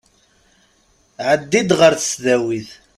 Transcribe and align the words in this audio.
Ɛeddi-d 1.29 1.69
ɣer 1.79 1.93
tesdawit. 1.95 2.69